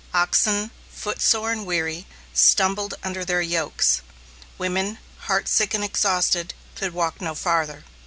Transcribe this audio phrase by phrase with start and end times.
[0.15, 4.01] Oxen, footsore and weary, stumbled under their yokes.
[4.57, 7.83] Women, heartsick and exhausted, could walk no farther.